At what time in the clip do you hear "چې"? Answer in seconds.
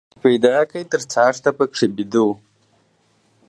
0.11-0.17